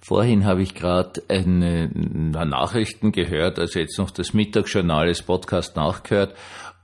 Vorhin 0.00 0.44
habe 0.46 0.62
ich 0.62 0.74
gerade 0.74 1.22
eine, 1.28 1.90
eine 1.94 2.46
Nachrichten 2.46 3.12
gehört, 3.12 3.58
also 3.58 3.78
jetzt 3.78 3.98
noch 3.98 4.10
das 4.10 4.32
Mittagsjournal, 4.32 5.08
das 5.08 5.22
Podcast 5.22 5.76
nachgehört 5.76 6.34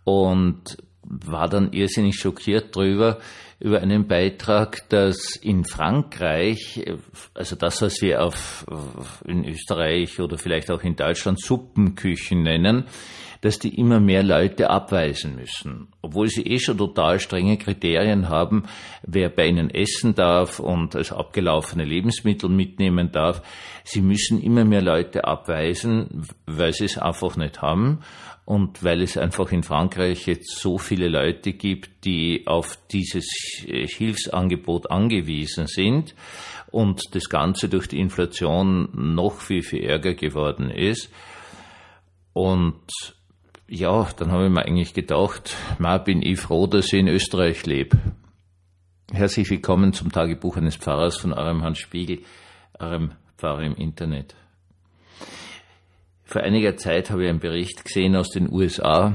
und 0.04 0.76
war 1.02 1.48
dann 1.48 1.72
irrsinnig 1.72 2.16
schockiert 2.16 2.76
drüber, 2.76 3.18
über 3.58 3.80
einen 3.80 4.06
Beitrag, 4.06 4.88
dass 4.90 5.36
in 5.36 5.64
Frankreich, 5.64 6.84
also 7.34 7.56
das, 7.56 7.80
was 7.80 8.02
wir 8.02 8.22
auf, 8.22 8.66
in 9.24 9.44
Österreich 9.44 10.20
oder 10.20 10.36
vielleicht 10.36 10.70
auch 10.70 10.82
in 10.82 10.96
Deutschland 10.96 11.40
Suppenküchen 11.40 12.42
nennen, 12.42 12.84
dass 13.40 13.58
die 13.58 13.78
immer 13.78 14.00
mehr 14.00 14.22
Leute 14.22 14.70
abweisen 14.70 15.36
müssen. 15.36 15.88
Obwohl 16.02 16.28
sie 16.28 16.42
eh 16.42 16.58
schon 16.58 16.78
total 16.78 17.20
strenge 17.20 17.56
Kriterien 17.58 18.28
haben, 18.28 18.64
wer 19.02 19.28
bei 19.28 19.46
ihnen 19.46 19.70
essen 19.70 20.14
darf 20.14 20.58
und 20.58 20.96
also 20.96 21.16
abgelaufene 21.16 21.84
Lebensmittel 21.84 22.48
mitnehmen 22.48 23.12
darf. 23.12 23.42
Sie 23.84 24.00
müssen 24.00 24.42
immer 24.42 24.64
mehr 24.64 24.82
Leute 24.82 25.24
abweisen, 25.24 26.26
weil 26.46 26.72
sie 26.72 26.86
es 26.86 26.98
einfach 26.98 27.36
nicht 27.36 27.62
haben 27.62 28.00
und 28.44 28.84
weil 28.84 29.02
es 29.02 29.18
einfach 29.18 29.50
in 29.52 29.64
Frankreich 29.64 30.26
jetzt 30.26 30.58
so 30.58 30.78
viele 30.78 31.08
Leute 31.08 31.52
gibt, 31.52 32.04
die 32.04 32.44
auf 32.46 32.78
dieses 32.90 33.26
Hilfsangebot 33.66 34.90
angewiesen 34.90 35.66
sind 35.66 36.14
und 36.70 37.02
das 37.12 37.28
Ganze 37.28 37.68
durch 37.68 37.88
die 37.88 38.00
Inflation 38.00 38.88
noch 38.92 39.40
viel, 39.40 39.62
viel 39.62 39.84
ärger 39.84 40.14
geworden 40.14 40.70
ist. 40.70 41.10
Und 42.32 42.82
ja, 43.68 44.08
dann 44.16 44.30
habe 44.30 44.46
ich 44.46 44.52
mir 44.52 44.64
eigentlich 44.64 44.94
gedacht, 44.94 45.56
ma 45.78 45.98
bin 45.98 46.22
ich 46.22 46.38
froh, 46.38 46.66
dass 46.66 46.92
ich 46.92 47.00
in 47.00 47.08
Österreich 47.08 47.66
lebe. 47.66 47.98
Herzlich 49.12 49.48
willkommen 49.50 49.92
zum 49.92 50.12
Tagebuch 50.12 50.56
eines 50.56 50.76
Pfarrers 50.76 51.16
von 51.16 51.32
eurem 51.32 51.62
Hans 51.62 51.78
Spiegel, 51.78 52.20
eurem 52.78 53.12
Pfarrer 53.36 53.62
im 53.62 53.74
Internet. 53.76 54.34
Vor 56.24 56.42
einiger 56.42 56.76
Zeit 56.76 57.10
habe 57.10 57.24
ich 57.24 57.30
einen 57.30 57.38
Bericht 57.38 57.84
gesehen 57.84 58.16
aus 58.16 58.30
den 58.30 58.52
USA 58.52 59.14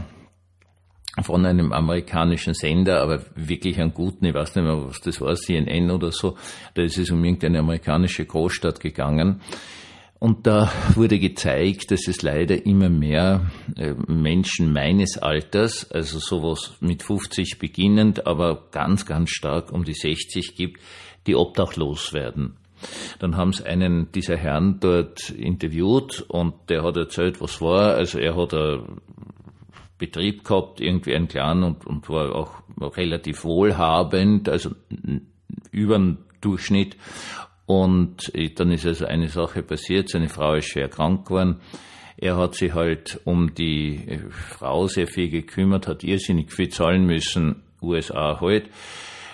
von 1.21 1.45
einem 1.45 1.73
amerikanischen 1.73 2.53
Sender, 2.53 3.01
aber 3.01 3.21
wirklich 3.35 3.79
einen 3.79 3.93
guten, 3.93 4.25
ich 4.25 4.33
weiß 4.33 4.55
nicht 4.55 4.65
mehr, 4.65 4.87
was 4.87 5.01
das 5.01 5.19
war, 5.19 5.35
CNN 5.35 5.91
oder 5.91 6.11
so. 6.11 6.37
Da 6.73 6.83
ist 6.83 6.97
es 6.97 7.11
um 7.11 7.23
irgendeine 7.23 7.59
amerikanische 7.59 8.25
Großstadt 8.25 8.79
gegangen. 8.79 9.41
Und 10.19 10.45
da 10.45 10.71
wurde 10.93 11.17
gezeigt, 11.19 11.89
dass 11.89 12.07
es 12.07 12.21
leider 12.21 12.65
immer 12.65 12.89
mehr 12.89 13.49
äh, 13.75 13.95
Menschen 14.07 14.71
meines 14.71 15.17
Alters, 15.17 15.89
also 15.89 16.19
sowas 16.19 16.77
mit 16.79 17.01
50 17.01 17.57
beginnend, 17.57 18.27
aber 18.27 18.67
ganz, 18.71 19.05
ganz 19.05 19.31
stark 19.31 19.71
um 19.71 19.83
die 19.83 19.95
60 19.95 20.55
gibt, 20.55 20.79
die 21.25 21.35
obdachlos 21.35 22.13
werden. 22.13 22.57
Dann 23.19 23.35
haben 23.35 23.51
sie 23.51 23.65
einen 23.65 24.11
dieser 24.11 24.37
Herren 24.37 24.79
dort 24.79 25.29
interviewt 25.31 26.23
und 26.27 26.53
der 26.69 26.83
hat 26.83 26.97
erzählt, 26.97 27.41
was 27.41 27.59
war. 27.59 27.95
Also 27.95 28.19
er 28.19 28.35
hat 28.35 28.53
einen 28.53 29.01
Betrieb 30.01 30.43
gehabt, 30.43 30.81
irgendwie 30.81 31.15
einen 31.15 31.29
kleinen 31.29 31.63
und, 31.63 31.85
und 31.85 32.09
war 32.09 32.35
auch 32.35 32.63
relativ 32.97 33.45
wohlhabend, 33.45 34.49
also 34.49 34.71
über 35.71 35.97
den 35.97 36.17
Durchschnitt 36.41 36.97
und 37.71 38.33
dann 38.55 38.71
ist 38.71 38.85
also 38.85 39.05
eine 39.05 39.29
Sache 39.29 39.63
passiert, 39.63 40.09
seine 40.09 40.27
Frau 40.27 40.55
ist 40.55 40.65
schwer 40.65 40.89
krank 40.89 41.25
geworden. 41.25 41.61
Er 42.17 42.35
hat 42.35 42.55
sich 42.55 42.73
halt 42.73 43.21
um 43.23 43.53
die 43.55 43.95
äh, 44.07 44.19
Frau 44.29 44.87
sehr 44.87 45.07
viel 45.07 45.29
gekümmert, 45.29 45.87
hat 45.87 46.03
irrsinnig 46.03 46.51
viel 46.51 46.67
zahlen 46.67 47.05
müssen, 47.05 47.63
USA 47.81 48.41
halt, 48.41 48.69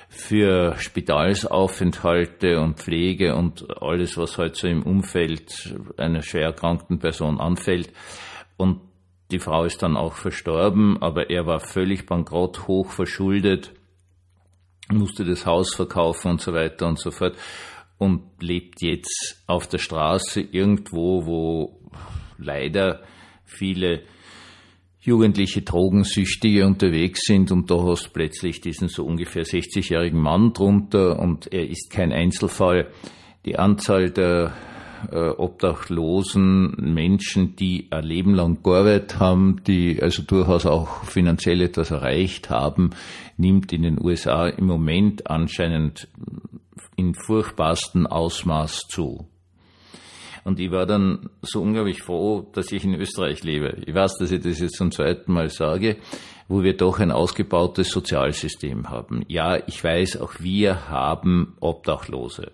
für 0.08 0.76
Spitalsaufenthalte 0.78 2.60
und 2.60 2.78
Pflege 2.80 3.36
und 3.36 3.82
alles, 3.82 4.18
was 4.18 4.38
halt 4.38 4.56
so 4.56 4.68
im 4.68 4.84
Umfeld 4.84 5.76
einer 5.98 6.22
schwer 6.22 6.46
erkrankten 6.46 7.00
Person 7.00 7.40
anfällt. 7.40 7.92
Und 8.56 8.82
die 9.32 9.40
Frau 9.40 9.66
ist 9.66 9.84
dann 9.84 9.98
auch 9.98 10.14
verstorben, 10.14 11.02
aber 11.02 11.30
er 11.30 11.46
war 11.46 11.60
völlig 11.60 12.06
bankrott, 12.06 12.68
hoch 12.68 12.92
verschuldet, 12.92 13.74
musste 14.90 15.26
das 15.26 15.46
Haus 15.46 15.76
verkaufen 15.76 16.32
und 16.32 16.42
so 16.42 16.54
weiter 16.54 16.88
und 16.88 17.00
so 17.00 17.12
fort 17.12 17.36
und 17.98 18.24
lebt 18.40 18.82
jetzt 18.82 19.44
auf 19.48 19.68
der 19.68 19.80
Straße 19.80 20.42
irgendwo, 20.42 21.26
wo 21.26 21.80
leider 22.38 23.04
viele 23.44 24.04
jugendliche 25.00 25.62
Drogensüchtige 25.62 26.66
unterwegs 26.66 27.22
sind 27.26 27.52
und 27.52 27.72
da 27.72 27.82
hast 27.82 28.14
plötzlich 28.14 28.62
diesen 28.62 28.88
so 28.90 29.06
ungefähr 29.06 29.44
60-jährigen 29.44 30.20
Mann 30.20 30.54
drunter 30.54 31.20
und 31.20 31.52
er 31.52 31.68
ist 31.70 31.90
kein 31.90 32.12
Einzelfall. 32.12 32.92
Die 33.46 33.58
Anzahl 33.58 34.10
der 34.10 34.54
äh, 35.12 35.30
obdachlosen 35.30 36.94
Menschen, 36.94 37.56
die 37.56 37.88
ein 37.92 38.04
Leben 38.04 38.34
lang 38.34 38.64
gearbeitet 38.64 39.20
haben, 39.20 39.62
die 39.66 40.02
also 40.02 40.24
durchaus 40.24 40.66
auch 40.66 41.04
finanziell 41.04 41.62
etwas 41.62 41.92
erreicht 41.92 42.50
haben, 42.50 42.92
nimmt 43.38 43.72
in 43.74 43.84
den 43.84 44.04
USA 44.04 44.48
im 44.48 44.66
Moment 44.66 45.30
anscheinend 45.30 46.08
in 46.96 47.14
furchtbarsten 47.14 48.08
Ausmaß 48.08 48.88
zu. 48.90 49.28
Und 50.44 50.62
ich 50.62 50.72
war 50.72 50.86
dann 50.86 51.30
so 51.42 51.62
unglaublich 51.62 52.02
froh, 52.02 52.48
dass 52.54 52.72
ich 52.72 52.86
in 52.86 52.96
Österreich 52.96 53.44
lebe. 53.44 53.82
Ich 53.86 53.94
weiß, 53.94 54.18
dass 54.18 54.32
ich 54.32 54.42
das 54.42 54.60
jetzt 54.60 54.78
zum 54.78 54.92
zweiten 54.92 55.34
Mal 55.34 55.50
sage, 55.50 55.98
wo 56.48 56.64
wir 56.64 56.78
doch 56.78 57.00
ein 57.00 57.12
ausgebautes 57.12 57.90
Sozialsystem 57.90 58.90
haben. 58.90 59.24
Ja, 59.28 59.58
ich 59.68 59.84
weiß, 59.84 60.22
auch 60.22 60.36
wir 60.40 60.90
haben 60.90 61.56
Obdachlose. 61.60 62.52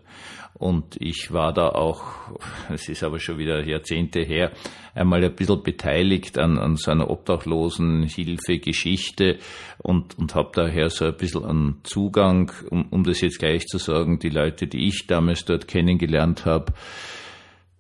Und 0.55 1.01
ich 1.01 1.33
war 1.33 1.51
da 1.51 1.69
auch, 1.69 2.03
es 2.73 2.87
ist 2.87 3.03
aber 3.03 3.19
schon 3.19 3.37
wieder 3.37 3.65
Jahrzehnte 3.65 4.21
her, 4.21 4.53
einmal 4.95 5.23
ein 5.23 5.35
bisschen 5.35 5.61
beteiligt 5.63 6.37
an, 6.37 6.57
an 6.57 6.75
so 6.77 6.91
einer 6.91 7.09
Obdachlosenhilfegeschichte 7.09 9.39
und, 9.79 10.17
und 10.17 10.35
habe 10.35 10.51
daher 10.53 10.89
so 10.89 11.05
ein 11.05 11.17
bisschen 11.17 11.43
einen 11.45 11.79
Zugang, 11.83 12.51
um, 12.69 12.87
um 12.91 13.03
das 13.03 13.19
jetzt 13.21 13.39
gleich 13.39 13.65
zu 13.65 13.77
sagen, 13.77 14.19
die 14.19 14.29
Leute, 14.29 14.67
die 14.67 14.87
ich 14.87 15.07
damals 15.07 15.43
dort 15.45 15.67
kennengelernt 15.67 16.45
habe, 16.45 16.73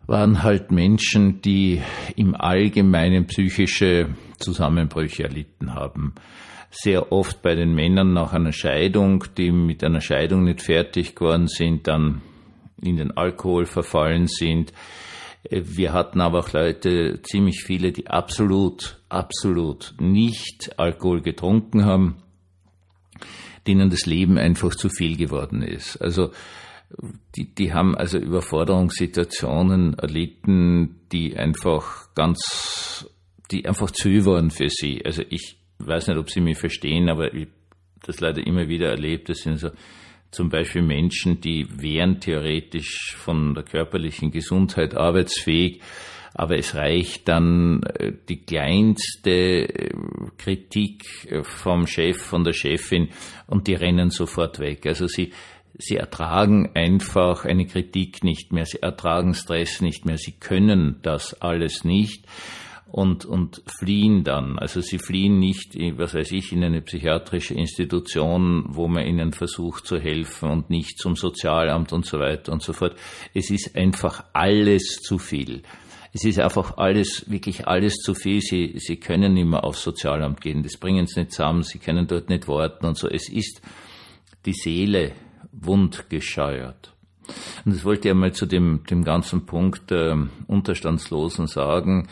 waren 0.05 0.43
halt 0.43 0.71
Menschen, 0.71 1.41
die 1.41 1.81
im 2.15 2.35
Allgemeinen 2.35 3.25
psychische 3.27 4.09
Zusammenbrüche 4.37 5.23
erlitten 5.23 5.73
haben 5.73 6.13
sehr 6.73 7.11
oft 7.11 7.41
bei 7.41 7.55
den 7.55 7.75
Männern 7.75 8.13
nach 8.13 8.33
einer 8.33 8.51
Scheidung, 8.51 9.25
die 9.37 9.51
mit 9.51 9.83
einer 9.83 10.01
Scheidung 10.01 10.43
nicht 10.43 10.61
fertig 10.61 11.15
geworden 11.15 11.47
sind, 11.47 11.87
dann 11.87 12.21
in 12.81 12.97
den 12.97 13.15
Alkohol 13.15 13.65
verfallen 13.65 14.27
sind. 14.27 14.73
Wir 15.49 15.93
hatten 15.93 16.19
aber 16.19 16.39
auch 16.39 16.51
Leute, 16.51 17.21
ziemlich 17.21 17.63
viele, 17.63 17.91
die 17.91 18.07
absolut, 18.07 18.99
absolut 19.09 19.93
nicht 19.99 20.79
Alkohol 20.79 21.21
getrunken 21.21 21.85
haben, 21.85 22.15
denen 23.67 23.89
das 23.89 24.05
Leben 24.05 24.37
einfach 24.37 24.73
zu 24.73 24.89
viel 24.89 25.15
geworden 25.15 25.61
ist. 25.61 25.97
Also 25.97 26.31
die, 27.35 27.53
die 27.53 27.73
haben 27.73 27.95
also 27.95 28.17
Überforderungssituationen 28.17 29.95
erlitten, 29.95 31.01
die 31.11 31.35
einfach 31.35 32.13
ganz, 32.15 33.09
die 33.51 33.65
einfach 33.65 33.91
zu 33.91 34.25
waren 34.25 34.51
für 34.51 34.69
sie. 34.69 35.03
Also 35.05 35.23
ich 35.29 35.57
weiß 35.79 36.07
nicht, 36.07 36.17
ob 36.17 36.29
Sie 36.29 36.41
mich 36.41 36.57
verstehen, 36.57 37.09
aber 37.09 37.33
ich 37.33 37.47
das 38.05 38.19
leider 38.19 38.45
immer 38.45 38.67
wieder 38.67 38.89
erlebt. 38.89 39.29
Das 39.29 39.39
sind 39.39 39.59
so 39.59 39.69
zum 40.31 40.49
Beispiel 40.49 40.81
Menschen, 40.81 41.41
die 41.41 41.67
wären 41.69 42.19
theoretisch 42.19 43.15
von 43.15 43.53
der 43.53 43.63
körperlichen 43.63 44.31
Gesundheit 44.31 44.95
arbeitsfähig, 44.95 45.81
aber 46.33 46.57
es 46.57 46.73
reicht 46.73 47.27
dann 47.27 47.83
äh, 47.83 48.13
die 48.27 48.41
kleinste 48.41 49.29
äh, 49.29 49.91
Kritik 50.37 51.03
äh, 51.29 51.43
vom 51.43 51.85
Chef, 51.85 52.17
von 52.17 52.43
der 52.43 52.53
Chefin 52.53 53.09
und 53.45 53.67
die 53.67 53.75
rennen 53.75 54.09
sofort 54.09 54.59
weg. 54.59 54.87
Also 54.87 55.05
sie, 55.05 55.31
sie 55.77 55.97
ertragen 55.97 56.71
einfach 56.75 57.45
eine 57.45 57.65
Kritik 57.65 58.23
nicht 58.23 58.51
mehr, 58.51 58.65
sie 58.65 58.81
ertragen 58.81 59.33
Stress 59.33 59.81
nicht 59.81 60.05
mehr, 60.05 60.17
sie 60.17 60.33
können 60.33 60.99
das 61.01 61.41
alles 61.41 61.83
nicht 61.83 62.25
und, 62.93 63.25
und 63.25 63.63
fliehen 63.65 64.23
dann. 64.23 64.59
Also 64.59 64.79
sie 64.79 64.99
fliehen 64.99 65.39
nicht, 65.39 65.75
was 65.97 66.13
weiß 66.13 66.31
ich, 66.31 66.51
in 66.53 66.63
eine 66.63 66.81
psychiatrische 66.81 67.55
Institution, 67.55 68.65
wo 68.67 68.87
man 68.87 69.07
ihnen 69.07 69.33
versucht 69.33 69.87
zu 69.87 69.97
helfen 69.97 70.49
und 70.49 70.69
nicht 70.69 70.99
zum 70.99 71.15
Sozialamt 71.15 71.91
und 71.91 72.05
so 72.05 72.19
weiter 72.19 72.51
und 72.51 72.61
so 72.61 72.71
fort. 72.71 72.95
Es 73.33 73.49
ist 73.49 73.75
einfach 73.75 74.25
alles 74.33 74.99
zu 75.01 75.17
viel. 75.17 75.63
Es 76.13 76.23
ist 76.23 76.37
einfach 76.37 76.77
alles, 76.77 77.31
wirklich 77.31 77.67
alles 77.67 77.95
zu 77.95 78.13
viel. 78.13 78.41
Sie, 78.41 78.75
sie 78.77 78.97
können 78.97 79.33
nicht 79.33 79.47
mehr 79.47 79.63
aufs 79.63 79.81
Sozialamt 79.81 80.41
gehen. 80.41 80.61
Das 80.61 80.77
bringen 80.77 81.07
sie 81.07 81.21
nicht 81.21 81.31
zusammen. 81.31 81.63
Sie 81.63 81.79
können 81.79 82.05
dort 82.05 82.29
nicht 82.29 82.47
warten 82.47 82.85
und 82.85 82.95
so. 82.95 83.09
Es 83.09 83.27
ist 83.27 83.59
die 84.45 84.53
Seele 84.53 85.13
wundgescheuert. 85.65 86.93
Und 87.65 87.75
das 87.75 87.85
wollte 87.85 88.07
ich 88.07 88.11
einmal 88.11 88.33
zu 88.33 88.45
dem, 88.45 88.83
dem 88.89 89.03
ganzen 89.03 89.45
Punkt 89.45 89.91
äh, 89.91 90.15
Unterstandslosen 90.47 91.47
sagen 91.47 92.09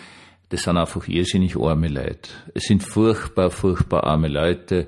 das 0.52 0.64
sind 0.64 0.78
einfach 0.78 1.08
irrsinnig 1.08 1.56
arme 1.58 1.88
Leute. 1.88 2.30
Es 2.54 2.64
sind 2.64 2.84
furchtbar, 2.84 3.50
furchtbar 3.50 4.04
arme 4.04 4.28
Leute. 4.28 4.88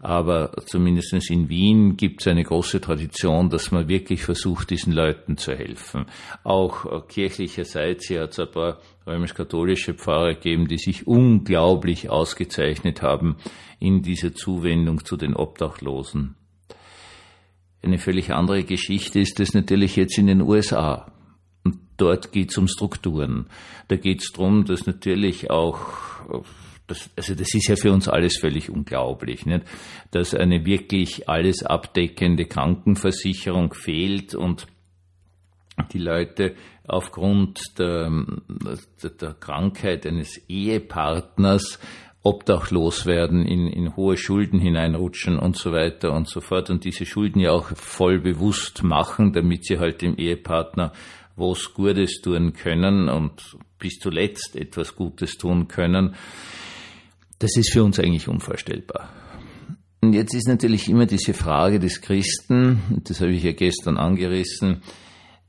aber 0.00 0.52
zumindest 0.66 1.12
in 1.30 1.48
Wien 1.48 1.96
gibt 1.96 2.20
es 2.20 2.28
eine 2.28 2.44
große 2.44 2.80
Tradition, 2.80 3.50
dass 3.50 3.72
man 3.72 3.88
wirklich 3.88 4.22
versucht, 4.22 4.70
diesen 4.70 4.92
Leuten 4.92 5.36
zu 5.36 5.56
helfen. 5.56 6.06
Auch 6.44 6.84
äh, 6.84 7.00
kirchlicherseits 7.08 8.06
hier 8.06 8.22
hat 8.22 8.30
es 8.30 8.38
ein 8.38 8.50
paar 8.50 8.78
römisch-katholische 9.06 9.94
Pfarrer 9.94 10.34
gegeben, 10.34 10.68
die 10.68 10.78
sich 10.78 11.06
unglaublich 11.06 12.10
ausgezeichnet 12.10 13.02
haben 13.02 13.38
in 13.80 14.02
dieser 14.02 14.34
Zuwendung 14.34 15.04
zu 15.04 15.16
den 15.16 15.34
Obdachlosen. 15.34 16.36
Eine 17.82 17.98
völlig 17.98 18.32
andere 18.32 18.64
Geschichte 18.64 19.20
ist 19.20 19.38
es 19.40 19.54
natürlich 19.54 19.96
jetzt 19.96 20.18
in 20.18 20.26
den 20.26 20.42
USA. 20.42 21.12
Und 21.64 21.78
dort 21.96 22.32
geht 22.32 22.50
es 22.50 22.58
um 22.58 22.68
Strukturen. 22.68 23.46
Da 23.88 23.96
geht 23.96 24.20
es 24.20 24.32
darum, 24.32 24.64
dass 24.64 24.86
natürlich 24.86 25.50
auch 25.50 25.78
das, 26.88 27.10
also 27.16 27.34
das 27.34 27.54
ist 27.54 27.68
ja 27.68 27.76
für 27.76 27.92
uns 27.92 28.08
alles 28.08 28.38
völlig 28.38 28.70
unglaublich, 28.70 29.46
nicht? 29.46 29.64
dass 30.10 30.34
eine 30.34 30.64
wirklich 30.64 31.28
alles 31.28 31.62
abdeckende 31.62 32.46
Krankenversicherung 32.46 33.74
fehlt 33.74 34.34
und 34.34 34.66
die 35.92 35.98
Leute 35.98 36.56
aufgrund 36.86 37.60
der, 37.78 38.10
der 39.20 39.34
Krankheit 39.34 40.06
eines 40.06 40.38
Ehepartners 40.48 41.78
obdachlos 42.28 43.06
werden, 43.06 43.46
in, 43.46 43.68
in 43.68 43.96
hohe 43.96 44.18
Schulden 44.18 44.60
hineinrutschen 44.60 45.38
und 45.38 45.56
so 45.56 45.72
weiter 45.72 46.12
und 46.12 46.28
so 46.28 46.42
fort 46.42 46.68
und 46.68 46.84
diese 46.84 47.06
Schulden 47.06 47.40
ja 47.40 47.52
auch 47.52 47.70
voll 47.74 48.20
bewusst 48.20 48.82
machen, 48.82 49.32
damit 49.32 49.64
sie 49.64 49.78
halt 49.78 50.02
dem 50.02 50.16
Ehepartner 50.16 50.92
was 51.36 51.72
Gutes 51.72 52.20
tun 52.20 52.52
können 52.52 53.08
und 53.08 53.56
bis 53.78 53.98
zuletzt 53.98 54.56
etwas 54.56 54.94
Gutes 54.94 55.38
tun 55.38 55.68
können. 55.68 56.16
Das 57.38 57.56
ist 57.56 57.72
für 57.72 57.82
uns 57.82 57.98
eigentlich 57.98 58.28
unvorstellbar. 58.28 59.08
Und 60.02 60.12
jetzt 60.12 60.34
ist 60.34 60.48
natürlich 60.48 60.88
immer 60.88 61.06
diese 61.06 61.32
Frage 61.32 61.78
des 61.78 62.02
Christen, 62.02 62.82
das 63.04 63.22
habe 63.22 63.32
ich 63.32 63.42
ja 63.42 63.52
gestern 63.52 63.96
angerissen, 63.96 64.82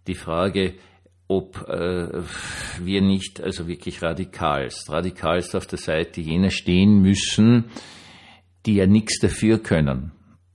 die 0.07 0.15
Frage, 0.15 0.75
ob 1.29 1.69
äh, 1.69 2.23
wir 2.83 3.01
nicht 3.01 3.39
also 3.39 3.67
wirklich 3.67 4.01
radikalst, 4.01 4.89
radikalst 4.89 5.55
auf 5.55 5.67
der 5.67 5.77
Seite 5.77 6.21
jener 6.21 6.49
stehen 6.49 7.03
müssen, 7.03 7.65
die 8.65 8.73
ja 8.73 8.87
nichts 8.87 9.19
dafür 9.19 9.59
können, 9.59 10.11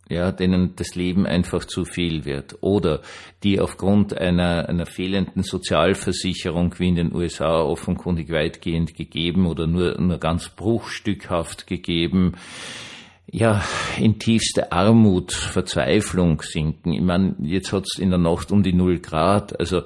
ja, 0.08 0.32
denen 0.32 0.74
das 0.74 0.96
Leben 0.96 1.26
einfach 1.26 1.64
zu 1.64 1.84
viel 1.84 2.24
wird 2.24 2.58
oder 2.60 3.02
die 3.44 3.60
aufgrund 3.60 4.18
einer, 4.18 4.68
einer 4.68 4.84
fehlenden 4.84 5.44
Sozialversicherung 5.44 6.74
wie 6.78 6.88
in 6.88 6.96
den 6.96 7.14
USA 7.14 7.62
offenkundig 7.62 8.30
weitgehend 8.32 8.96
gegeben 8.96 9.46
oder 9.46 9.68
nur, 9.68 10.00
nur 10.00 10.18
ganz 10.18 10.48
bruchstückhaft 10.48 11.68
gegeben, 11.68 12.32
ja, 13.30 13.64
in 13.96 14.18
tiefste 14.18 14.72
Armut, 14.72 15.32
Verzweiflung 15.32 16.42
sinken. 16.42 16.92
Ich 16.92 17.00
meine, 17.00 17.36
jetzt 17.42 17.72
hat's 17.72 17.96
in 17.96 18.10
der 18.10 18.18
Nacht 18.18 18.50
um 18.50 18.64
die 18.64 18.72
null 18.74 18.98
Grad, 18.98 19.58
also 19.58 19.82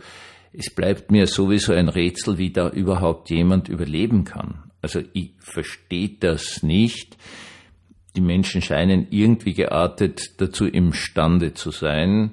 es 0.59 0.75
bleibt 0.75 1.13
mir 1.13 1.29
sowieso 1.29 1.73
ein 1.73 1.89
Rätsel, 1.89 2.37
wie 2.37 2.51
da 2.51 2.69
überhaupt 2.69 3.31
jemand 3.31 3.69
überleben 3.69 4.25
kann. 4.25 4.65
Also 4.83 5.01
ich 5.13 5.31
verstehe 5.39 6.17
das 6.19 6.65
nicht. 6.65 7.17
Die 8.17 8.21
Menschen 8.21 8.61
scheinen 8.61 9.07
irgendwie 9.11 9.55
geartet 9.55 10.41
dazu 10.41 10.67
imstande 10.67 11.55
zu 11.55 11.71
sein, 11.71 12.33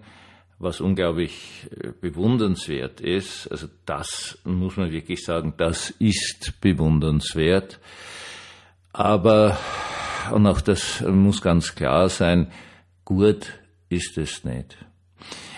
was 0.57 0.81
unglaublich 0.81 1.69
äh, 1.69 1.89
bewundernswert 2.01 2.99
ist. 2.99 3.47
Also 3.51 3.67
das 3.85 4.39
muss 4.43 4.75
man 4.75 4.91
wirklich 4.91 5.23
sagen, 5.23 5.53
das 5.57 5.91
ist 5.99 6.59
bewundernswert. 6.61 7.79
Aber, 8.91 9.59
und 10.31 10.47
auch 10.47 10.61
das 10.61 11.01
muss 11.01 11.41
ganz 11.41 11.75
klar 11.75 12.09
sein, 12.09 12.51
gut 13.03 13.59
ist 13.89 14.17
es 14.17 14.43
nicht 14.43 14.77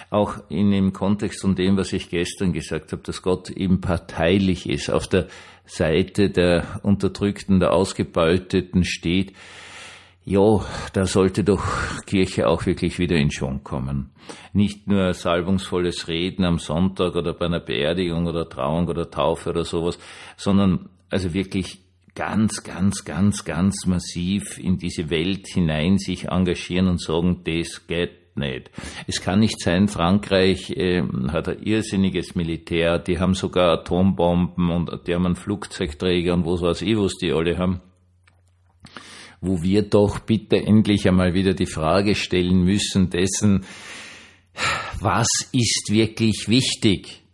auch 0.09 0.35
in 0.49 0.71
dem 0.71 0.93
Kontext 0.93 1.41
von 1.41 1.55
dem, 1.55 1.77
was 1.77 1.93
ich 1.93 2.09
gestern 2.09 2.53
gesagt 2.53 2.91
habe, 2.91 3.03
dass 3.03 3.21
Gott 3.21 3.49
eben 3.49 3.81
parteilich 3.81 4.69
ist, 4.69 4.89
auf 4.89 5.07
der 5.07 5.27
Seite 5.65 6.29
der 6.29 6.79
Unterdrückten, 6.83 7.59
der 7.59 7.73
Ausgebeuteten 7.73 8.83
steht, 8.85 9.33
ja, 10.23 10.59
da 10.91 11.05
sollte 11.05 11.45
doch 11.45 11.63
Kirche 12.05 12.49
auch 12.49 12.65
wirklich 12.65 12.99
wieder 12.99 13.15
in 13.15 13.31
Schwung 13.31 13.63
kommen. 13.63 14.11
Nicht 14.51 14.85
nur 14.85 15.13
salbungsvolles 15.13 16.09
Reden 16.09 16.43
am 16.43 16.59
Sonntag 16.59 17.15
oder 17.15 17.33
bei 17.33 17.45
einer 17.45 17.61
Beerdigung 17.61 18.27
oder 18.27 18.49
Trauung 18.49 18.89
oder 18.89 19.09
Taufe 19.09 19.51
oder 19.51 19.63
sowas, 19.63 19.97
sondern 20.35 20.89
also 21.09 21.33
wirklich 21.33 21.79
ganz, 22.13 22.63
ganz, 22.63 23.05
ganz, 23.05 23.45
ganz 23.45 23.85
massiv 23.85 24.57
in 24.57 24.77
diese 24.77 25.09
Welt 25.09 25.47
hinein 25.47 25.97
sich 25.97 26.27
engagieren 26.27 26.87
und 26.87 27.01
sagen, 27.01 27.43
das 27.45 27.87
geht 27.87 28.26
nicht. 28.37 28.71
Es 29.07 29.21
kann 29.21 29.39
nicht 29.39 29.59
sein, 29.59 29.87
Frankreich 29.87 30.71
äh, 30.71 31.03
hat 31.29 31.49
ein 31.49 31.61
irrsinniges 31.63 32.35
Militär, 32.35 32.99
die 32.99 33.19
haben 33.19 33.33
sogar 33.33 33.79
Atombomben 33.79 34.69
und 34.71 35.07
die 35.07 35.13
haben 35.13 35.25
einen 35.25 35.35
Flugzeugträger 35.35 36.33
und 36.33 36.45
was 36.45 36.61
weiß 36.61 36.81
ich, 36.83 36.97
was 36.97 37.13
die 37.21 37.31
alle 37.31 37.57
haben. 37.57 37.81
Wo 39.41 39.61
wir 39.61 39.83
doch 39.83 40.19
bitte 40.19 40.57
endlich 40.57 41.07
einmal 41.07 41.33
wieder 41.33 41.53
die 41.53 41.67
Frage 41.67 42.15
stellen 42.15 42.63
müssen 42.63 43.09
dessen, 43.09 43.65
was 44.99 45.27
ist 45.51 45.89
wirklich 45.91 46.47
wichtig? 46.47 47.26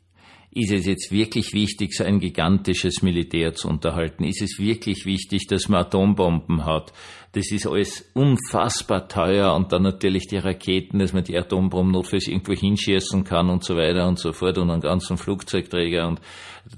Ist 0.55 0.71
es 0.71 0.85
jetzt 0.85 1.11
wirklich 1.11 1.53
wichtig, 1.53 1.95
so 1.95 2.03
ein 2.03 2.19
gigantisches 2.19 3.01
Militär 3.01 3.55
zu 3.55 3.67
unterhalten? 3.67 4.23
Ist 4.23 4.41
es 4.43 4.59
wirklich 4.59 5.03
wichtig, 5.05 5.47
dass 5.47 5.67
man 5.67 5.81
Atombomben 5.81 6.63
hat? 6.65 6.93
Das 7.31 7.51
ist 7.51 7.65
alles 7.65 8.07
unfassbar 8.13 9.07
teuer 9.07 9.55
und 9.55 9.71
dann 9.71 9.81
natürlich 9.81 10.27
die 10.27 10.37
Raketen, 10.37 10.99
dass 10.99 11.11
man 11.11 11.23
die 11.23 11.35
Atombomben 11.35 11.93
notfalls 11.93 12.27
irgendwo 12.27 12.53
hinschießen 12.53 13.23
kann 13.23 13.49
und 13.49 13.63
so 13.63 13.75
weiter 13.75 14.07
und 14.07 14.19
so 14.19 14.31
fort 14.31 14.59
und 14.59 14.69
einen 14.69 14.81
ganzen 14.81 15.17
Flugzeugträger 15.17 16.07
und 16.07 16.21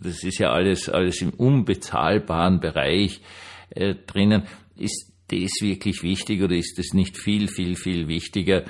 das 0.02 0.24
ist 0.24 0.40
ja 0.40 0.52
alles, 0.52 0.88
alles 0.88 1.22
im 1.22 1.32
unbezahlbaren 1.32 2.62
Bereich 2.62 3.20
äh, 3.72 3.96
drinnen. 4.08 4.44
Ist 4.78 5.12
das 5.28 5.52
wirklich 5.60 6.02
wichtig 6.02 6.42
oder 6.42 6.56
ist 6.56 6.80
es 6.80 6.94
nicht 6.94 7.18
viel, 7.18 7.50
viel, 7.50 7.76
viel 7.76 8.08
wichtiger, 8.08 8.64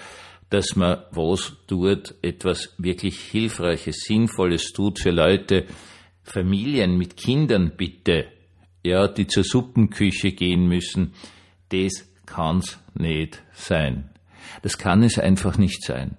dass 0.49 0.75
man 0.75 1.03
was 1.11 1.53
tut, 1.67 2.15
etwas 2.21 2.73
wirklich 2.77 3.19
Hilfreiches, 3.19 4.03
Sinnvolles 4.05 4.71
tut 4.73 4.99
für 4.99 5.11
Leute, 5.11 5.65
Familien 6.23 6.97
mit 6.97 7.17
Kindern 7.17 7.73
bitte, 7.75 8.27
ja, 8.83 9.07
die 9.07 9.27
zur 9.27 9.43
Suppenküche 9.43 10.31
gehen 10.31 10.67
müssen, 10.67 11.13
das 11.69 12.07
kann's 12.25 12.79
nicht 12.93 13.41
sein. 13.53 14.09
Das 14.61 14.77
kann 14.77 15.03
es 15.03 15.19
einfach 15.19 15.57
nicht 15.57 15.83
sein. 15.83 16.17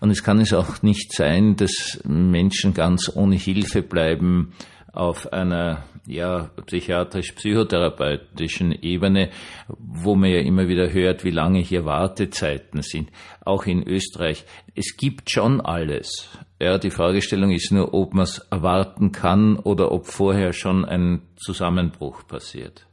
Und 0.00 0.10
es 0.10 0.22
kann 0.22 0.40
es 0.40 0.52
auch 0.52 0.82
nicht 0.82 1.12
sein, 1.12 1.56
dass 1.56 2.00
Menschen 2.04 2.74
ganz 2.74 3.10
ohne 3.14 3.36
Hilfe 3.36 3.82
bleiben 3.82 4.52
auf 4.92 5.32
einer 5.32 5.84
ja, 6.06 6.50
psychiatrisch-psychotherapeutischen 6.66 8.72
Ebene, 8.72 9.30
wo 9.68 10.16
man 10.16 10.30
ja 10.30 10.40
immer 10.40 10.66
wieder 10.68 10.92
hört, 10.92 11.24
wie 11.24 11.30
lange 11.30 11.60
hier 11.60 11.84
Wartezeiten 11.84 12.82
sind. 12.82 13.10
Auch 13.44 13.66
in 13.66 13.86
Österreich. 13.86 14.44
Es 14.74 14.96
gibt 14.96 15.30
schon 15.30 15.60
alles. 15.60 16.28
Ja, 16.60 16.78
die 16.78 16.90
Fragestellung 16.90 17.52
ist 17.52 17.70
nur, 17.72 17.94
ob 17.94 18.14
man 18.14 18.24
es 18.24 18.38
erwarten 18.50 19.12
kann 19.12 19.56
oder 19.56 19.92
ob 19.92 20.06
vorher 20.06 20.52
schon 20.52 20.84
ein 20.84 21.22
Zusammenbruch 21.36 22.26
passiert. 22.26 22.86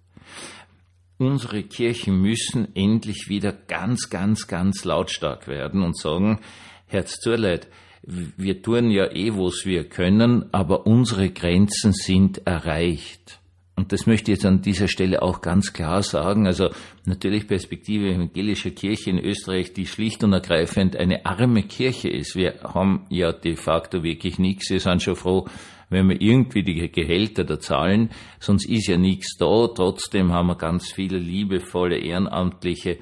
Unsere 1.18 1.63
Kirchen 1.63 2.22
müssen 2.22 2.75
endlich 2.75 3.25
wieder 3.27 3.51
ganz, 3.51 4.12
ganz, 4.12 4.48
ganz 4.48 4.86
lautstark 4.86 5.48
werden 5.48 5.82
und 5.82 5.98
sagen, 5.98 6.42
Herz 6.86 7.20
Zurleid, 7.20 7.68
wir 8.04 8.62
tun 8.62 8.92
ja 8.92 9.12
eh, 9.12 9.34
was 9.34 9.66
wir 9.66 9.84
können, 9.86 10.46
aber 10.51 10.86
unsere 10.88 11.30
Grenzen 11.30 11.94
sind 11.94 12.46
erreicht. 12.46 13.39
Und 13.77 13.92
das 13.92 14.08
möchte 14.08 14.32
ich 14.32 14.38
jetzt 14.38 14.46
an 14.46 14.63
dieser 14.63 14.88
Stelle 14.88 15.22
auch 15.22 15.42
ganz 15.42 15.72
klar 15.72 16.01
sagen. 16.01 16.48
Also 16.48 16.70
natürlich 17.06 17.48
Perspektive 17.48 18.10
evangelischer 18.12 18.72
Kirche 18.72 19.12
in 19.12 19.20
Österreich, 19.20 19.72
die 19.74 19.86
schlicht 19.86 20.24
und 20.24 20.34
ergreifend 20.34 20.96
eine 20.96 21.27
arme 21.27 21.62
Kirche 21.62 22.10
ist. 22.10 22.36
Wir 22.36 22.56
haben 22.63 23.06
ja 23.10 23.32
de 23.32 23.56
facto 23.56 24.01
wirklich 24.01 24.39
nichts. 24.39 24.72
Wir 24.72 24.80
sind 24.80 25.04
schon 25.04 25.16
froh, 25.16 25.46
wenn 25.92 26.10
wir 26.10 26.20
irgendwie 26.20 26.63
die 26.63 26.92
Gehälter 26.92 27.44
da 27.44 27.60
zahlen. 27.60 28.10
Sonst 28.39 28.68
ist 28.68 28.88
ja 28.88 28.98
nichts 28.98 29.38
da. 29.38 29.68
Trotzdem 29.68 30.34
haben 30.34 30.48
wir 30.48 30.56
ganz 30.56 30.92
viele 30.92 31.20
liebevolle 31.20 32.00
Ehrenamtliche, 32.00 32.98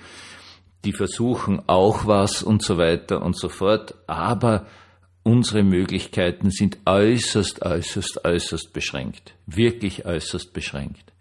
die 0.84 0.92
versuchen 0.92 1.62
auch 1.68 2.06
was 2.06 2.44
und 2.44 2.62
so 2.62 2.78
weiter 2.78 3.22
und 3.22 3.38
so 3.38 3.48
fort. 3.48 3.96
Aber 4.08 4.68
unsere 5.25 5.63
Möglichkeiten 5.63 6.51
sind 6.51 6.77
äußerst, 6.86 7.63
äußerst, 7.63 8.24
äußerst 8.24 8.72
beschränkt. 8.72 9.34
Wirklich 9.48 10.05
äußerst 10.05 10.53
beschränkt. 10.53 11.13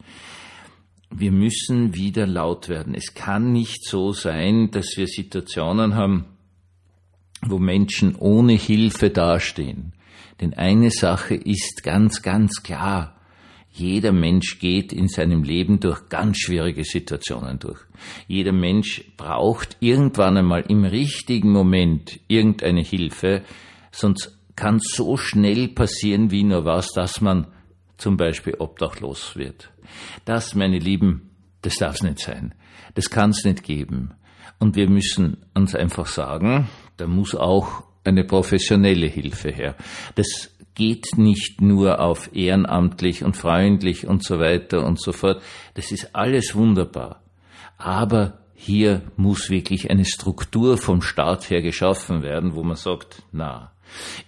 Wir 1.11 1.33
müssen 1.33 1.95
wieder 1.95 2.27
laut 2.27 2.69
werden. 2.69 2.95
Es 2.95 3.15
kann 3.15 3.53
nicht 3.53 3.85
so 3.85 4.13
sein, 4.13 4.71
dass 4.71 4.97
wir 4.97 5.07
Situationen 5.07 5.95
haben, 5.95 6.27
wo 7.43 7.59
Menschen 7.59 8.15
ohne 8.17 8.53
Hilfe 8.53 9.09
dastehen. 9.09 9.95
Denn 10.41 10.53
eine 10.53 10.91
Sache 10.91 11.35
ist 11.35 11.83
ganz, 11.83 12.21
ganz 12.21 12.63
klar. 12.63 13.19
Jeder 13.71 14.13
Mensch 14.13 14.59
geht 14.59 14.93
in 14.93 15.09
seinem 15.09 15.45
Leben 15.45 15.81
durch 15.81 16.09
ganz 16.11 16.39
schwierige 16.39 16.85
Situationen 16.85 17.59
durch. 17.59 17.81
Jeder 18.29 18.53
Mensch 18.53 19.05
braucht 19.17 19.79
irgendwann 19.81 20.37
einmal 20.37 20.65
im 20.69 20.85
richtigen 20.85 21.51
Moment 21.51 22.21
irgendeine 22.29 22.83
Hilfe, 22.83 23.43
sonst 23.95 24.39
kann 24.57 24.79
so 24.81 25.17
schnell 25.17 25.69
passieren 25.69 26.31
wie 26.31 26.45
nur 26.45 26.65
was, 26.65 26.89
dass 26.93 27.21
man 27.21 27.47
zum 27.97 28.17
Beispiel 28.17 28.55
obdachlos 28.59 29.37
wird. 29.37 29.71
Das, 30.25 30.55
meine 30.55 30.79
Lieben, 30.79 31.31
das 31.63 31.77
darf 31.77 31.97
es 31.97 32.03
nicht 32.03 32.19
sein. 32.19 32.55
Das 32.95 33.11
kann 33.11 33.31
es 33.31 33.45
nicht 33.45 33.63
geben. 33.63 34.15
Und 34.59 34.77
wir 34.77 34.89
müssen 34.89 35.39
uns 35.55 35.75
einfach 35.75 36.07
sagen, 36.07 36.69
da 36.97 37.07
muss 37.07 37.35
auch 37.35 37.85
eine 38.05 38.25
professionelle 38.25 39.07
Hilfe 39.07 39.51
her. 39.51 39.77
Das 40.15 40.51
geht 40.75 41.17
nicht 41.17 41.61
nur 41.61 42.01
auf 42.01 42.35
ehrenamtlich 42.35 43.25
und 43.25 43.37
freundlich 43.37 44.07
und 44.07 44.25
so 44.25 44.39
weiter 44.39 44.85
und 44.85 45.01
so 45.01 45.13
fort. 45.13 45.43
Das 45.75 45.93
ist 45.93 46.15
alles 46.15 46.55
wunderbar. 46.55 47.23
Aber 47.79 48.44
hier 48.65 49.03
muss 49.17 49.51
wirklich 49.51 49.91
eine 49.91 50.05
Struktur 50.05 50.79
vom 50.79 51.03
Staat 51.03 51.51
her 51.51 51.61
geschaffen 51.61 52.23
werden, 52.23 52.55
wo 52.55 52.63
man 52.63 52.77
sagt, 52.77 53.23
na, 53.31 53.73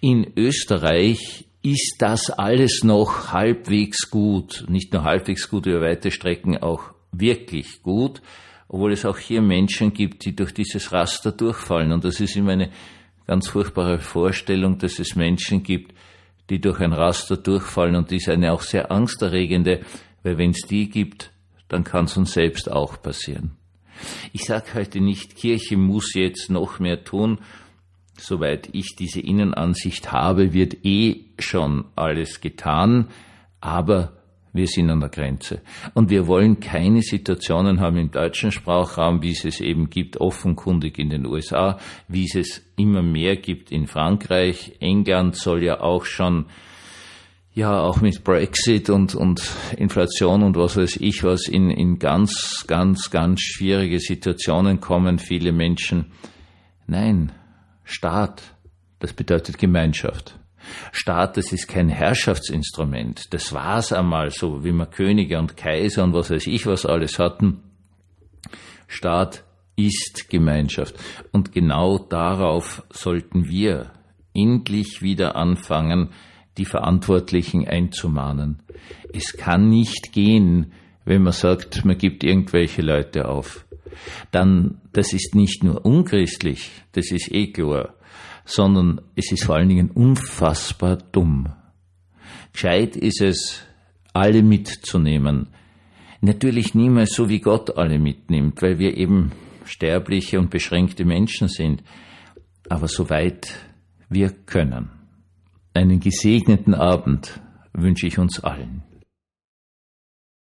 in 0.01 0.31
Österreich 0.37 1.47
ist 1.63 1.97
das 1.99 2.31
alles 2.31 2.85
noch 2.85 3.33
halbwegs 3.33 4.11
gut, 4.11 4.67
nicht 4.69 4.93
nur 4.93 5.05
halbwegs 5.05 5.49
gut 5.49 5.67
über 5.67 5.81
weite 5.81 6.11
Strecken, 6.11 6.59
auch 6.59 6.93
wirklich 7.13 7.83
gut, 7.83 8.21
obwohl 8.69 8.93
es 8.93 9.05
auch 9.05 9.19
hier 9.19 9.41
Menschen 9.41 9.93
gibt, 9.93 10.25
die 10.25 10.37
durch 10.37 10.53
dieses 10.53 10.93
Raster 10.93 11.33
durchfallen. 11.33 11.93
Und 11.93 12.05
das 12.05 12.21
ist 12.21 12.37
immer 12.37 12.53
eine 12.53 12.71
ganz 13.27 13.49
furchtbare 13.49 13.99
Vorstellung, 13.99 14.79
dass 14.79 14.99
es 14.99 15.17
Menschen 15.17 15.63
gibt, 15.63 15.95
die 16.51 16.61
durch 16.61 16.81
ein 16.81 16.93
Raster 16.93 17.37
durchfallen 17.37 17.97
und 17.97 18.11
die 18.11 18.17
ist 18.17 18.29
eine 18.29 18.53
auch 18.53 18.63
sehr 18.63 18.91
angsterregende, 18.91 19.81
weil 20.23 20.39
wenn 20.39 20.51
es 20.51 20.61
die 20.69 20.89
gibt, 20.89 21.33
dann 21.69 21.83
kann 21.83 22.05
es 22.05 22.17
uns 22.17 22.33
selbst 22.33 22.71
auch 22.71 23.03
passieren. 23.03 23.56
Ich 24.33 24.45
sage 24.45 24.75
heute 24.75 25.01
nicht, 25.01 25.37
Kirche 25.37 25.77
muss 25.77 26.15
jetzt 26.15 26.51
noch 26.51 26.79
mehr 26.79 27.05
tun. 27.05 27.39
Soweit 28.19 28.71
ich 28.73 28.97
diese 28.99 29.21
Innenansicht 29.21 30.13
habe, 30.13 30.53
wird 30.53 30.85
eh 30.85 31.27
schon 31.39 31.85
alles 31.97 32.41
getan, 32.41 33.09
aber 33.61 34.17
wir 34.57 34.67
sind 34.67 34.91
an 34.91 35.01
der 35.01 35.11
Grenze. 35.11 35.61
Und 35.93 36.09
wir 36.09 36.27
wollen 36.27 36.61
keine 36.61 37.03
Situationen 37.03 37.79
haben 37.81 37.99
im 37.99 38.11
deutschen 38.11 38.51
Sprachraum, 38.51 39.23
wie 39.23 39.33
es 39.33 39.45
es 39.45 39.61
eben 39.61 39.91
gibt, 39.91 40.19
offenkundig 40.19 40.99
in 40.99 41.11
den 41.11 41.27
USA, 41.27 41.79
wie 42.09 42.25
es 42.25 42.35
es 42.35 42.63
immer 42.77 43.03
mehr 43.03 43.37
gibt 43.37 43.71
in 43.71 43.87
Frankreich. 43.87 44.77
England 44.81 45.37
soll 45.37 45.63
ja 45.63 45.81
auch 45.81 46.07
schon 46.07 46.47
ja 47.57 47.81
auch 47.81 48.03
mit 48.03 48.23
Brexit 48.23 48.91
und, 48.91 49.15
und 49.15 49.43
Inflation 49.79 50.43
und 50.43 50.57
was 50.57 50.77
weiß 50.77 50.99
ich 51.01 51.25
was 51.25 51.49
in, 51.49 51.71
in 51.71 51.99
ganz, 51.99 52.65
ganz, 52.69 53.11
ganz 53.11 53.41
schwierige 53.41 53.99
Situationen 53.99 54.81
kommen, 54.81 55.19
viele 55.19 55.53
Menschen. 55.53 56.13
Nein, 56.87 57.33
Staat, 57.83 58.43
das 58.99 59.15
bedeutet 59.15 59.59
Gemeinschaft. 59.59 60.39
Staat, 60.93 61.39
das 61.39 61.53
ist 61.53 61.67
kein 61.67 61.89
Herrschaftsinstrument. 61.89 63.33
Das 63.33 63.55
war's 63.55 63.93
einmal 63.93 64.31
so, 64.31 64.63
wie 64.63 64.73
wir 64.73 64.87
Könige 64.87 65.39
und 65.39 65.57
Kaiser 65.57 66.05
und 66.05 66.13
was 66.13 66.31
weiß 66.31 66.47
ich 66.49 66.67
was 66.67 66.85
alles 66.85 67.19
hatten. 67.19 67.63
Staat 68.87 69.45
ist 69.77 70.29
Gemeinschaft. 70.29 70.95
Und 71.33 71.53
genau 71.53 71.99
darauf 71.99 72.83
sollten 72.91 73.49
wir 73.49 73.93
endlich 74.35 75.01
wieder 75.01 75.37
anfangen, 75.37 76.11
die 76.59 76.65
Verantwortlichen 76.65 77.67
einzumahnen. 77.67 78.63
Es 79.13 79.37
kann 79.37 79.69
nicht 79.69 80.13
gehen, 80.13 80.73
wenn 81.05 81.23
man 81.23 81.33
sagt, 81.33 81.85
man 81.85 81.99
gibt 81.99 82.25
irgendwelche 82.25 82.83
Leute 82.83 83.29
auf. 83.29 83.65
Dann, 84.31 84.81
das 84.93 85.13
ist 85.13 85.35
nicht 85.35 85.65
nur 85.65 85.85
unchristlich, 85.85 86.71
das 86.93 87.11
ist 87.11 87.33
eh 87.33 87.53
klar 87.53 87.97
sondern 88.47 89.01
es 89.17 89.33
ist 89.33 89.45
vor 89.45 89.57
allen 89.57 89.69
Dingen 89.69 89.91
unfassbar 89.91 90.97
dumm. 90.97 91.53
Gescheit 92.53 92.97
ist 92.97 93.21
es, 93.21 93.63
alle 94.15 94.43
mitzunehmen. 94.43 95.49
Natürlich 96.23 96.75
niemals 96.75 97.15
so, 97.15 97.29
wie 97.29 97.41
Gott 97.41 97.77
alle 97.77 97.99
mitnimmt, 97.99 98.63
weil 98.63 98.79
wir 98.79 98.97
eben 98.97 99.33
sterbliche 99.67 100.39
und 100.39 100.49
beschränkte 100.49 101.05
Menschen 101.05 101.49
sind, 101.49 101.83
aber 102.71 102.89
soweit 102.89 103.53
wir 104.09 104.31
können. 104.31 104.96
Einen 105.77 106.01
gesegneten 106.01 106.73
Abend 106.75 107.39
wünsche 107.75 108.07
ich 108.07 108.19
uns 108.19 108.43
allen. 108.43 108.83